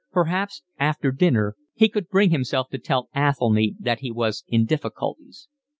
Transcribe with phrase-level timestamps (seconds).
[0.11, 5.47] Perhaps after dinner he could bring himself to tell Athelny that he was in difficulties.